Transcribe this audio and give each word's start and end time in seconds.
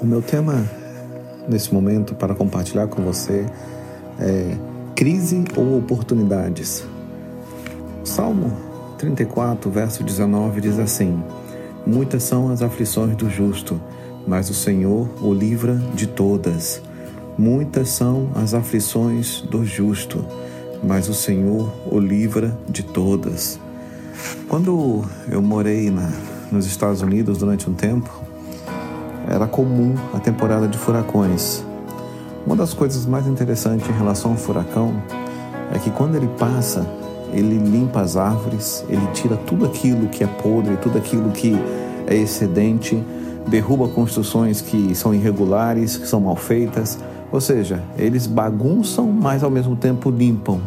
O 0.00 0.06
meu 0.06 0.22
tema 0.22 0.64
nesse 1.46 1.74
momento 1.74 2.14
para 2.14 2.34
compartilhar 2.34 2.86
com 2.86 3.02
você 3.02 3.44
é 4.18 4.56
crise 4.96 5.44
ou 5.54 5.76
oportunidades. 5.76 6.86
Salmo 8.02 8.50
34, 8.96 9.70
verso 9.70 10.02
19 10.02 10.62
diz 10.62 10.78
assim: 10.78 11.22
Muitas 11.86 12.22
são 12.22 12.50
as 12.50 12.62
aflições 12.62 13.14
do 13.14 13.28
justo, 13.28 13.78
mas 14.26 14.48
o 14.48 14.54
Senhor 14.54 15.06
o 15.20 15.34
livra 15.34 15.74
de 15.94 16.06
todas. 16.06 16.80
Muitas 17.36 17.90
são 17.90 18.30
as 18.34 18.54
aflições 18.54 19.42
do 19.42 19.66
justo, 19.66 20.24
mas 20.82 21.10
o 21.10 21.14
Senhor 21.14 21.70
o 21.92 21.98
livra 21.98 22.56
de 22.66 22.82
todas. 22.82 23.60
Quando 24.48 25.04
eu 25.30 25.42
morei 25.42 25.90
na, 25.90 26.10
nos 26.50 26.64
Estados 26.64 27.02
Unidos 27.02 27.36
durante 27.36 27.68
um 27.68 27.74
tempo, 27.74 28.29
era 29.30 29.46
comum 29.46 29.94
a 30.12 30.18
temporada 30.18 30.66
de 30.66 30.76
furacões. 30.76 31.64
Uma 32.44 32.56
das 32.56 32.74
coisas 32.74 33.06
mais 33.06 33.28
interessantes 33.28 33.88
em 33.88 33.92
relação 33.92 34.32
ao 34.32 34.36
furacão 34.36 34.92
é 35.72 35.78
que 35.78 35.88
quando 35.90 36.16
ele 36.16 36.28
passa, 36.36 36.84
ele 37.32 37.56
limpa 37.58 38.00
as 38.00 38.16
árvores, 38.16 38.84
ele 38.88 39.06
tira 39.14 39.36
tudo 39.36 39.66
aquilo 39.66 40.08
que 40.08 40.24
é 40.24 40.26
podre, 40.26 40.76
tudo 40.78 40.98
aquilo 40.98 41.30
que 41.30 41.54
é 42.08 42.16
excedente, 42.16 43.00
derruba 43.46 43.86
construções 43.86 44.60
que 44.60 44.96
são 44.96 45.14
irregulares, 45.14 45.96
que 45.96 46.08
são 46.08 46.20
mal 46.20 46.34
feitas, 46.34 46.98
ou 47.30 47.40
seja, 47.40 47.80
eles 47.96 48.26
bagunçam, 48.26 49.06
mas 49.06 49.44
ao 49.44 49.50
mesmo 49.50 49.76
tempo 49.76 50.10
limpam. 50.10 50.60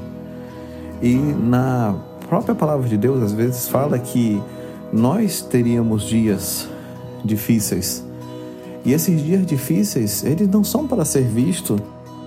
E 1.01 1.15
na 1.15 1.95
própria 2.29 2.55
palavra 2.55 2.87
de 2.87 2.95
Deus, 2.95 3.21
às 3.21 3.33
vezes, 3.33 3.67
fala 3.67 3.99
que 3.99 4.41
nós 4.93 5.41
teríamos 5.41 6.03
dias 6.03 6.69
difíceis 7.25 8.05
e 8.85 8.93
esses 8.93 9.21
dias 9.23 9.45
difíceis, 9.45 10.23
eles 10.23 10.47
não 10.47 10.63
são 10.63 10.87
para 10.87 11.05
ser 11.05 11.23
visto 11.23 11.79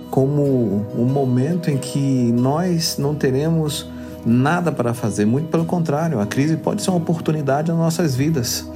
como 0.09 0.85
um 0.97 1.05
momento 1.05 1.69
em 1.69 1.77
que 1.77 2.31
nós 2.31 2.97
não 2.97 3.13
teremos 3.13 3.87
nada 4.25 4.71
para 4.71 4.93
fazer. 4.93 5.25
Muito 5.25 5.49
pelo 5.49 5.65
contrário, 5.65 6.19
a 6.19 6.25
crise 6.25 6.57
pode 6.57 6.81
ser 6.81 6.89
uma 6.89 6.97
oportunidade 6.97 7.69
nas 7.69 7.77
nossas 7.77 8.15
vidas. 8.15 8.67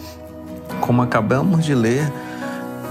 Como 0.79 1.01
acabamos 1.01 1.65
de 1.65 1.73
ler, 1.73 2.11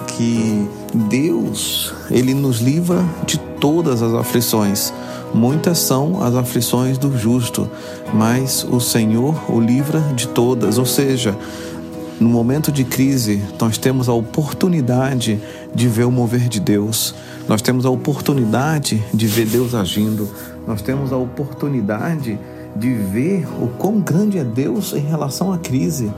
que 0.08 0.68
Deus, 1.08 1.94
ele 2.10 2.34
nos 2.34 2.60
livra 2.60 3.02
de 3.24 3.38
todas 3.38 4.02
as 4.02 4.12
aflições. 4.12 4.92
Muitas 5.32 5.78
são 5.78 6.22
as 6.22 6.34
aflições 6.34 6.98
do 6.98 7.16
justo, 7.16 7.70
mas 8.12 8.66
o 8.68 8.80
Senhor 8.80 9.34
o 9.48 9.60
livra 9.60 10.00
de 10.14 10.28
todas. 10.28 10.76
Ou 10.76 10.84
seja, 10.84 11.36
no 12.20 12.28
momento 12.28 12.70
de 12.70 12.84
crise, 12.84 13.42
nós 13.58 13.78
temos 13.78 14.06
a 14.06 14.12
oportunidade 14.12 15.40
de 15.74 15.88
ver 15.88 16.04
o 16.04 16.12
mover 16.12 16.48
de 16.50 16.60
Deus, 16.60 17.14
nós 17.48 17.62
temos 17.62 17.86
a 17.86 17.90
oportunidade 17.90 19.02
de 19.12 19.26
ver 19.26 19.46
Deus 19.46 19.74
agindo, 19.74 20.28
nós 20.66 20.82
temos 20.82 21.14
a 21.14 21.16
oportunidade 21.16 22.38
de 22.76 22.92
ver 22.92 23.46
o 23.60 23.68
quão 23.68 24.00
grande 24.00 24.36
é 24.36 24.44
Deus 24.44 24.92
em 24.92 25.00
relação 25.00 25.50
à 25.50 25.56
crise. 25.56 26.12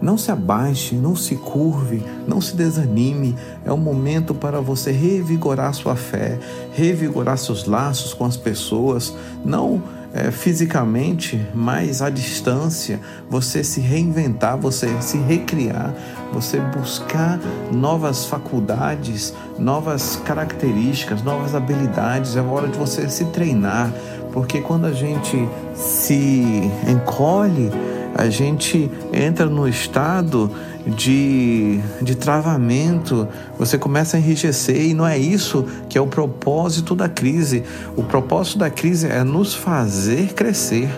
Não 0.00 0.18
se 0.18 0.30
abaixe, 0.30 0.94
não 0.94 1.16
se 1.16 1.36
curve, 1.36 2.04
não 2.28 2.38
se 2.38 2.54
desanime. 2.54 3.34
É 3.64 3.72
o 3.72 3.78
momento 3.78 4.34
para 4.34 4.60
você 4.60 4.92
revigorar 4.92 5.72
sua 5.72 5.96
fé, 5.96 6.38
revigorar 6.74 7.38
seus 7.38 7.64
laços 7.64 8.12
com 8.12 8.26
as 8.26 8.36
pessoas. 8.36 9.14
Não 9.42 9.82
é, 10.16 10.30
fisicamente, 10.30 11.38
mas 11.54 12.00
à 12.00 12.08
distância, 12.08 12.98
você 13.28 13.62
se 13.62 13.80
reinventar, 13.80 14.56
você 14.56 14.88
se 15.02 15.18
recriar, 15.18 15.92
você 16.32 16.58
buscar 16.58 17.38
novas 17.70 18.24
faculdades, 18.24 19.34
novas 19.58 20.16
características, 20.24 21.22
novas 21.22 21.54
habilidades. 21.54 22.34
É 22.34 22.40
hora 22.40 22.66
de 22.66 22.78
você 22.78 23.06
se 23.10 23.26
treinar, 23.26 23.92
porque 24.32 24.62
quando 24.62 24.86
a 24.86 24.92
gente 24.92 25.46
se 25.74 26.70
encolhe, 26.88 27.70
a 28.16 28.30
gente 28.30 28.90
entra 29.12 29.44
no 29.44 29.68
estado 29.68 30.50
de, 30.86 31.78
de 32.00 32.14
travamento, 32.14 33.28
você 33.58 33.76
começa 33.76 34.16
a 34.16 34.20
enrijecer 34.20 34.86
e 34.86 34.94
não 34.94 35.06
é 35.06 35.18
isso 35.18 35.66
que 35.86 35.98
é 35.98 36.00
o 36.00 36.06
propósito 36.06 36.94
da 36.94 37.10
crise. 37.10 37.62
O 37.94 38.02
propósito 38.02 38.58
da 38.58 38.70
crise 38.70 39.06
é 39.06 39.22
nos 39.22 39.54
fazer 39.54 40.32
crescer. 40.32 40.88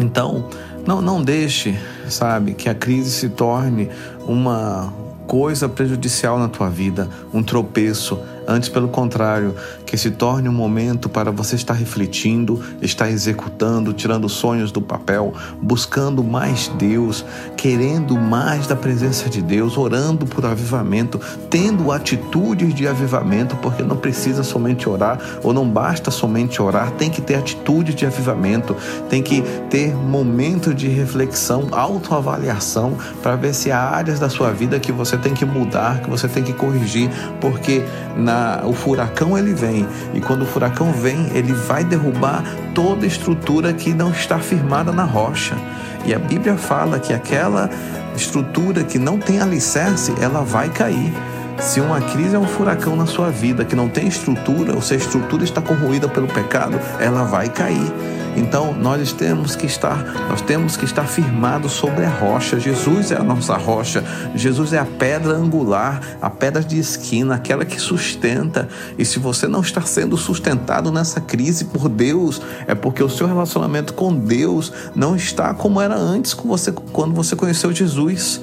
Então, 0.00 0.48
não, 0.84 1.00
não 1.00 1.22
deixe, 1.22 1.78
sabe, 2.08 2.54
que 2.54 2.68
a 2.68 2.74
crise 2.74 3.10
se 3.12 3.28
torne 3.28 3.88
uma 4.26 4.92
coisa 5.28 5.68
prejudicial 5.68 6.36
na 6.36 6.48
tua 6.48 6.68
vida, 6.68 7.08
um 7.32 7.44
tropeço, 7.44 8.18
Antes, 8.52 8.68
pelo 8.68 8.88
contrário, 8.88 9.54
que 9.86 9.96
se 9.96 10.10
torne 10.10 10.46
um 10.46 10.52
momento 10.52 11.08
para 11.08 11.30
você 11.30 11.56
estar 11.56 11.72
refletindo, 11.72 12.62
estar 12.82 13.08
executando, 13.08 13.94
tirando 13.94 14.28
sonhos 14.28 14.70
do 14.70 14.82
papel, 14.82 15.32
buscando 15.62 16.22
mais 16.22 16.68
Deus, 16.76 17.24
querendo 17.56 18.14
mais 18.18 18.66
da 18.66 18.76
presença 18.76 19.30
de 19.30 19.40
Deus, 19.40 19.78
orando 19.78 20.26
por 20.26 20.44
avivamento, 20.44 21.18
tendo 21.48 21.90
atitudes 21.90 22.74
de 22.74 22.86
avivamento, 22.86 23.56
porque 23.56 23.82
não 23.82 23.96
precisa 23.96 24.42
somente 24.42 24.86
orar 24.86 25.18
ou 25.42 25.54
não 25.54 25.66
basta 25.66 26.10
somente 26.10 26.60
orar, 26.60 26.90
tem 26.92 27.08
que 27.08 27.22
ter 27.22 27.36
atitude 27.36 27.94
de 27.94 28.04
avivamento, 28.04 28.76
tem 29.08 29.22
que 29.22 29.40
ter 29.70 29.94
momento 29.94 30.74
de 30.74 30.88
reflexão, 30.88 31.68
autoavaliação 31.72 32.98
para 33.22 33.34
ver 33.34 33.54
se 33.54 33.70
há 33.70 33.80
áreas 33.80 34.20
da 34.20 34.28
sua 34.28 34.52
vida 34.52 34.78
que 34.78 34.92
você 34.92 35.16
tem 35.16 35.32
que 35.32 35.46
mudar, 35.46 36.02
que 36.02 36.10
você 36.10 36.28
tem 36.28 36.42
que 36.42 36.52
corrigir, 36.52 37.08
porque 37.40 37.82
na 38.14 38.41
o 38.64 38.72
furacão 38.72 39.36
ele 39.36 39.54
vem 39.54 39.86
e 40.14 40.20
quando 40.20 40.42
o 40.42 40.46
furacão 40.46 40.92
vem, 40.92 41.30
ele 41.34 41.52
vai 41.52 41.84
derrubar 41.84 42.42
toda 42.74 43.06
estrutura 43.06 43.72
que 43.72 43.92
não 43.92 44.10
está 44.10 44.38
firmada 44.38 44.92
na 44.92 45.04
rocha. 45.04 45.56
E 46.04 46.14
a 46.14 46.18
Bíblia 46.18 46.56
fala 46.56 46.98
que 46.98 47.12
aquela 47.12 47.70
estrutura 48.16 48.84
que 48.84 48.98
não 48.98 49.18
tem 49.18 49.40
alicerce, 49.40 50.12
ela 50.20 50.42
vai 50.42 50.68
cair. 50.68 51.12
Se 51.62 51.80
uma 51.80 52.00
crise 52.00 52.34
é 52.34 52.38
um 52.38 52.46
furacão 52.46 52.96
na 52.96 53.06
sua 53.06 53.30
vida 53.30 53.64
que 53.64 53.76
não 53.76 53.88
tem 53.88 54.08
estrutura, 54.08 54.74
ou 54.74 54.82
se 54.82 54.94
a 54.94 54.96
estrutura 54.96 55.44
está 55.44 55.62
corroída 55.62 56.08
pelo 56.08 56.26
pecado, 56.26 56.78
ela 56.98 57.22
vai 57.22 57.48
cair. 57.48 57.90
Então 58.36 58.74
nós 58.74 59.12
temos 59.12 59.54
que 59.54 59.64
estar, 59.64 59.96
nós 60.28 60.42
temos 60.42 60.76
que 60.76 60.84
estar 60.84 61.04
firmados 61.04 61.70
sobre 61.70 62.04
a 62.04 62.10
rocha. 62.10 62.58
Jesus 62.58 63.12
é 63.12 63.16
a 63.16 63.22
nossa 63.22 63.56
rocha. 63.56 64.02
Jesus 64.34 64.72
é 64.72 64.78
a 64.78 64.84
pedra 64.84 65.34
angular, 65.34 66.00
a 66.20 66.28
pedra 66.28 66.62
de 66.64 66.80
esquina, 66.80 67.36
aquela 67.36 67.64
que 67.64 67.80
sustenta. 67.80 68.68
E 68.98 69.04
se 69.04 69.20
você 69.20 69.46
não 69.46 69.60
está 69.60 69.82
sendo 69.82 70.16
sustentado 70.16 70.90
nessa 70.90 71.20
crise 71.20 71.66
por 71.66 71.88
Deus, 71.88 72.42
é 72.66 72.74
porque 72.74 73.04
o 73.04 73.08
seu 73.08 73.26
relacionamento 73.26 73.94
com 73.94 74.12
Deus 74.12 74.72
não 74.96 75.14
está 75.14 75.54
como 75.54 75.80
era 75.80 75.94
antes 75.94 76.34
com 76.34 76.48
você, 76.48 76.72
quando 76.72 77.14
você 77.14 77.36
conheceu 77.36 77.72
Jesus. 77.72 78.40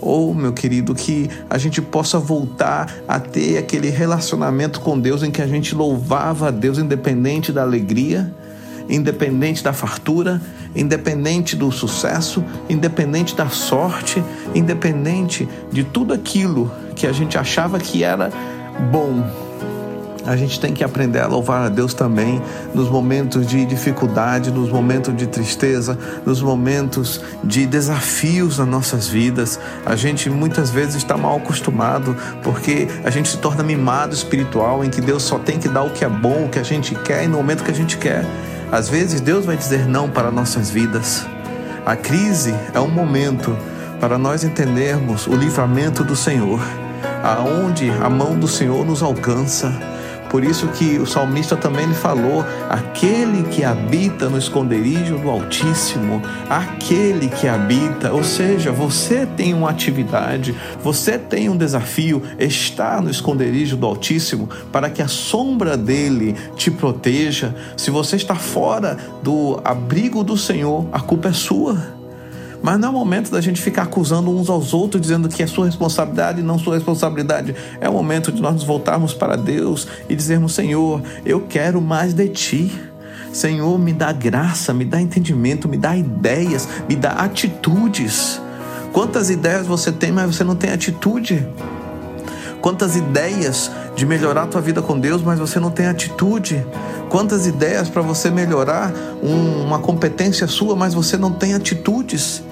Ou, 0.00 0.34
meu 0.34 0.52
querido, 0.52 0.94
que 0.94 1.28
a 1.48 1.58
gente 1.58 1.82
possa 1.82 2.18
voltar 2.18 2.92
a 3.06 3.20
ter 3.20 3.58
aquele 3.58 3.90
relacionamento 3.90 4.80
com 4.80 4.98
Deus 4.98 5.22
em 5.22 5.30
que 5.30 5.42
a 5.42 5.46
gente 5.46 5.74
louvava 5.74 6.48
a 6.48 6.50
Deus 6.50 6.78
independente 6.78 7.52
da 7.52 7.62
alegria, 7.62 8.32
independente 8.88 9.62
da 9.62 9.72
fartura, 9.72 10.40
independente 10.74 11.54
do 11.54 11.70
sucesso, 11.70 12.42
independente 12.68 13.36
da 13.36 13.48
sorte, 13.48 14.22
independente 14.54 15.48
de 15.70 15.84
tudo 15.84 16.14
aquilo 16.14 16.70
que 16.96 17.06
a 17.06 17.12
gente 17.12 17.36
achava 17.38 17.78
que 17.78 18.02
era 18.02 18.30
bom. 18.90 19.49
A 20.30 20.36
gente 20.36 20.60
tem 20.60 20.72
que 20.72 20.84
aprender 20.84 21.18
a 21.18 21.26
louvar 21.26 21.66
a 21.66 21.68
Deus 21.68 21.92
também 21.92 22.40
nos 22.72 22.88
momentos 22.88 23.44
de 23.44 23.66
dificuldade, 23.66 24.52
nos 24.52 24.70
momentos 24.70 25.16
de 25.16 25.26
tristeza, 25.26 25.98
nos 26.24 26.40
momentos 26.40 27.20
de 27.42 27.66
desafios 27.66 28.56
nas 28.58 28.68
nossas 28.68 29.08
vidas. 29.08 29.58
A 29.84 29.96
gente 29.96 30.30
muitas 30.30 30.70
vezes 30.70 30.94
está 30.94 31.16
mal 31.16 31.38
acostumado 31.38 32.16
porque 32.44 32.86
a 33.02 33.10
gente 33.10 33.28
se 33.28 33.38
torna 33.38 33.64
mimado 33.64 34.14
espiritual 34.14 34.84
em 34.84 34.88
que 34.88 35.00
Deus 35.00 35.24
só 35.24 35.36
tem 35.36 35.58
que 35.58 35.68
dar 35.68 35.82
o 35.82 35.90
que 35.90 36.04
é 36.04 36.08
bom, 36.08 36.44
o 36.44 36.48
que 36.48 36.60
a 36.60 36.62
gente 36.62 36.94
quer 36.94 37.24
e 37.24 37.26
no 37.26 37.38
momento 37.38 37.64
que 37.64 37.72
a 37.72 37.74
gente 37.74 37.98
quer. 37.98 38.24
Às 38.70 38.88
vezes 38.88 39.20
Deus 39.20 39.44
vai 39.44 39.56
dizer 39.56 39.88
não 39.88 40.08
para 40.08 40.30
nossas 40.30 40.70
vidas. 40.70 41.26
A 41.84 41.96
crise 41.96 42.54
é 42.72 42.78
um 42.78 42.88
momento 42.88 43.58
para 43.98 44.16
nós 44.16 44.44
entendermos 44.44 45.26
o 45.26 45.34
livramento 45.34 46.04
do 46.04 46.14
Senhor, 46.14 46.60
aonde 47.20 47.90
a 48.00 48.08
mão 48.08 48.38
do 48.38 48.46
Senhor 48.46 48.86
nos 48.86 49.02
alcança 49.02 49.90
por 50.30 50.44
isso 50.44 50.68
que 50.68 50.96
o 50.98 51.06
salmista 51.06 51.56
também 51.56 51.86
lhe 51.86 51.94
falou: 51.94 52.44
aquele 52.68 53.42
que 53.44 53.64
habita 53.64 54.28
no 54.28 54.38
esconderijo 54.38 55.18
do 55.18 55.28
Altíssimo, 55.28 56.22
aquele 56.48 57.28
que 57.28 57.48
habita, 57.48 58.12
ou 58.12 58.22
seja, 58.22 58.70
você 58.70 59.26
tem 59.26 59.52
uma 59.52 59.70
atividade, 59.70 60.54
você 60.82 61.18
tem 61.18 61.48
um 61.48 61.56
desafio, 61.56 62.22
estar 62.38 63.02
no 63.02 63.10
esconderijo 63.10 63.76
do 63.76 63.86
Altíssimo 63.86 64.48
para 64.72 64.88
que 64.88 65.02
a 65.02 65.08
sombra 65.08 65.76
dele 65.76 66.36
te 66.54 66.70
proteja. 66.70 67.54
Se 67.76 67.90
você 67.90 68.14
está 68.16 68.36
fora 68.36 68.96
do 69.22 69.60
abrigo 69.64 70.22
do 70.22 70.36
Senhor, 70.36 70.86
a 70.92 71.00
culpa 71.00 71.28
é 71.28 71.32
sua 71.32 71.99
Mas 72.62 72.78
não 72.78 72.88
é 72.88 72.90
o 72.90 72.94
momento 72.94 73.30
da 73.30 73.40
gente 73.40 73.60
ficar 73.60 73.82
acusando 73.82 74.30
uns 74.30 74.50
aos 74.50 74.74
outros, 74.74 75.00
dizendo 75.00 75.28
que 75.28 75.42
é 75.42 75.46
sua 75.46 75.66
responsabilidade 75.66 76.40
e 76.40 76.42
não 76.42 76.58
sua 76.58 76.74
responsabilidade. 76.74 77.54
É 77.80 77.88
o 77.88 77.92
momento 77.92 78.30
de 78.30 78.42
nós 78.42 78.54
nos 78.54 78.64
voltarmos 78.64 79.14
para 79.14 79.36
Deus 79.36 79.86
e 80.08 80.14
dizermos: 80.14 80.54
Senhor, 80.54 81.02
eu 81.24 81.40
quero 81.48 81.80
mais 81.80 82.12
de 82.12 82.28
ti. 82.28 82.70
Senhor, 83.32 83.78
me 83.78 83.92
dá 83.92 84.12
graça, 84.12 84.74
me 84.74 84.84
dá 84.84 85.00
entendimento, 85.00 85.68
me 85.68 85.76
dá 85.76 85.96
ideias, 85.96 86.68
me 86.88 86.96
dá 86.96 87.12
atitudes. 87.12 88.40
Quantas 88.92 89.30
ideias 89.30 89.66
você 89.66 89.92
tem, 89.92 90.10
mas 90.10 90.34
você 90.34 90.42
não 90.42 90.56
tem 90.56 90.70
atitude? 90.70 91.46
Quantas 92.60 92.96
ideias 92.96 93.70
de 93.94 94.04
melhorar 94.04 94.42
a 94.42 94.46
tua 94.46 94.60
vida 94.60 94.82
com 94.82 94.98
Deus, 94.98 95.22
mas 95.22 95.38
você 95.38 95.60
não 95.60 95.70
tem 95.70 95.86
atitude? 95.86 96.66
Quantas 97.08 97.46
ideias 97.46 97.88
para 97.88 98.02
você 98.02 98.30
melhorar 98.30 98.92
um, 99.22 99.64
uma 99.64 99.78
competência 99.78 100.46
sua, 100.46 100.74
mas 100.76 100.92
você 100.92 101.16
não 101.16 101.32
tem 101.32 101.54
atitudes? 101.54 102.42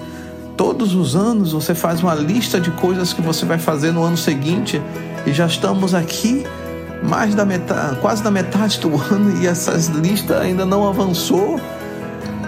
Todos 0.59 0.93
os 0.93 1.15
anos 1.15 1.53
você 1.53 1.73
faz 1.73 2.03
uma 2.03 2.13
lista 2.13 2.59
de 2.59 2.69
coisas 2.71 3.13
que 3.13 3.21
você 3.21 3.45
vai 3.45 3.57
fazer 3.57 3.93
no 3.93 4.03
ano 4.03 4.17
seguinte 4.17 4.81
e 5.25 5.31
já 5.31 5.45
estamos 5.45 5.93
aqui 5.93 6.43
mais 7.01 7.33
da 7.33 7.45
metade, 7.45 7.95
quase 8.01 8.21
da 8.21 8.29
metade 8.29 8.77
do 8.81 8.93
ano 9.09 9.41
e 9.41 9.47
essa 9.47 9.71
lista 10.01 10.37
ainda 10.37 10.65
não 10.65 10.85
avançou. 10.85 11.61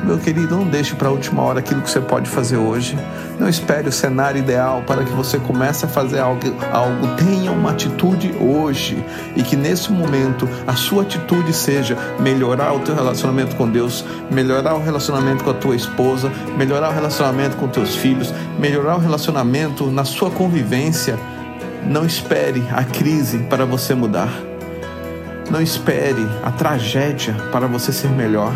Meu 0.04 0.18
querido, 0.18 0.56
não 0.56 0.66
deixe 0.66 0.96
para 0.96 1.10
a 1.10 1.12
última 1.12 1.44
hora 1.44 1.60
aquilo 1.60 1.82
que 1.82 1.90
você 1.90 2.02
pode 2.02 2.28
fazer 2.28 2.58
hoje. 2.58 2.98
Não 3.40 3.48
espere 3.48 3.88
o 3.88 3.92
cenário 3.92 4.40
ideal 4.40 4.84
para 4.86 5.04
que 5.04 5.12
você 5.12 5.38
comece 5.38 5.86
a 5.86 5.88
fazer 5.88 6.20
algo, 6.20 6.42
algo. 6.74 7.08
Tenha 7.18 7.52
uma 7.52 7.70
atitude 7.70 8.34
hoje 8.40 9.04
e 9.36 9.44
que 9.44 9.56
nesse 9.56 9.92
momento 9.92 10.50
a 10.66 10.74
sua 10.74 11.04
atitude 11.04 11.54
seja 11.54 11.96
melhorar 12.20 12.74
o 12.74 12.80
teu 12.80 12.96
relacionamento 12.96 13.56
com 13.56 13.70
Deus, 13.70 14.04
melhorar 14.32 14.74
o 14.74 14.84
relacionamento 14.84 15.44
com 15.44 15.52
a 15.52 15.56
tua 15.56 15.76
esposa, 15.76 16.32
melhorar 16.58 16.90
o 16.90 16.94
relacionamento 16.94 17.56
com 17.58 17.68
teus 17.68 17.96
filhos, 17.96 18.34
melhorar 18.58 18.96
o 18.96 19.00
relacionamento 19.00 19.86
na 19.92 20.04
sua 20.04 20.32
convivência. 20.32 21.18
Não 21.86 22.06
espere 22.06 22.64
a 22.72 22.84
crise 22.84 23.38
para 23.50 23.66
você 23.66 23.94
mudar. 23.94 24.34
Não 25.52 25.62
espere 25.62 26.28
a 26.44 26.50
tragédia 26.50 27.36
para 27.52 27.68
você 27.68 27.92
ser 27.92 28.10
melhor. 28.10 28.52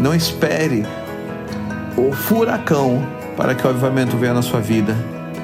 Não 0.00 0.14
espere 0.14 0.86
o 1.94 2.10
furacão 2.10 3.06
para 3.36 3.54
que 3.54 3.66
o 3.66 3.68
avivamento 3.68 4.16
venha 4.16 4.32
na 4.32 4.40
sua 4.40 4.58
vida. 4.58 4.96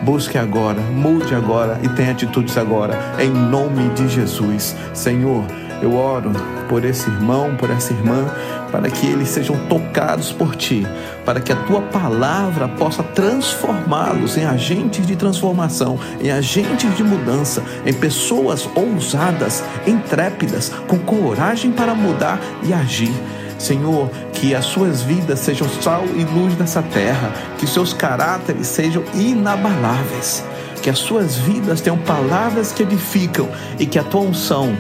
Busque 0.03 0.39
agora, 0.39 0.81
mude 0.81 1.35
agora 1.35 1.79
e 1.83 1.89
tenha 1.91 2.13
atitudes 2.13 2.57
agora, 2.57 2.99
em 3.19 3.29
nome 3.29 3.91
de 3.91 4.09
Jesus. 4.09 4.75
Senhor, 4.95 5.45
eu 5.83 5.95
oro 5.95 6.33
por 6.71 6.87
esse 6.87 7.11
irmão, 7.11 7.55
por 7.57 7.69
essa 7.69 7.93
irmã, 7.93 8.25
para 8.73 8.89
que 8.89 9.07
eles 9.07 9.29
sejam 9.29 9.59
tocados 9.69 10.33
por 10.33 10.57
ti, 10.57 10.87
para 11.23 11.39
que 11.39 11.53
a 11.53 11.57
tua 11.57 11.83
palavra 11.83 12.67
possa 12.67 13.03
transformá-los 13.03 14.39
em 14.39 14.47
agentes 14.47 15.07
de 15.07 15.17
transformação, 15.17 15.99
em 16.19 16.31
agentes 16.31 16.97
de 16.97 17.05
mudança, 17.05 17.63
em 17.85 17.93
pessoas 17.93 18.67
ousadas, 18.75 19.63
intrépidas, 19.87 20.73
com 20.89 20.99
coragem 20.99 21.73
para 21.73 21.95
mudar 21.95 22.41
e 22.63 22.73
agir. 22.73 23.13
Senhor, 23.59 24.11
que 24.33 24.55
as 24.55 24.65
suas 24.65 25.03
vidas 25.03 25.41
sejam 25.41 25.69
sal 25.81 26.05
e 26.15 26.25
luz 26.25 26.57
nessa 26.59 26.83
terra, 26.83 27.33
que 27.59 27.67
seus 27.67 27.93
caráteres 27.93 28.67
sejam 28.67 29.03
inabaláveis, 29.15 30.45
que 30.83 30.91
as 30.91 30.99
suas 30.99 31.37
vidas 31.37 31.81
tenham 31.81 31.99
palavras 31.99 32.73
que 32.73 32.83
edificam 32.83 33.49
e 33.79 33.87
que 33.87 33.99
a 33.99 34.05
tua 34.05 34.21
unção, 34.21 34.77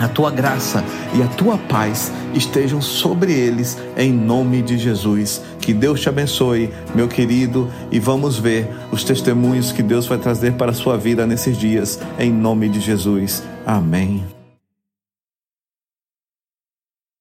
a 0.00 0.08
tua 0.08 0.30
graça 0.30 0.82
e 1.14 1.22
a 1.22 1.26
tua 1.26 1.58
paz 1.58 2.10
estejam 2.34 2.80
sobre 2.80 3.32
eles, 3.32 3.76
em 3.96 4.12
nome 4.12 4.62
de 4.62 4.78
Jesus. 4.78 5.42
Que 5.60 5.74
Deus 5.74 6.00
te 6.00 6.08
abençoe, 6.08 6.70
meu 6.94 7.06
querido, 7.06 7.70
e 7.90 7.98
vamos 7.98 8.38
ver 8.38 8.68
os 8.90 9.04
testemunhos 9.04 9.72
que 9.72 9.82
Deus 9.82 10.06
vai 10.06 10.18
trazer 10.18 10.54
para 10.54 10.70
a 10.70 10.74
sua 10.74 10.96
vida 10.96 11.26
nesses 11.26 11.56
dias, 11.56 12.00
em 12.18 12.32
nome 12.32 12.68
de 12.68 12.80
Jesus. 12.80 13.42
Amém. 13.66 14.39